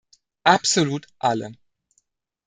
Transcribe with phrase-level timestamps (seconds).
[0.45, 1.51] Absolut alle.